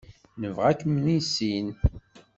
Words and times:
Nebɣa 0.41 0.65
ad 0.69 0.79
kem-nissin. 0.81 1.67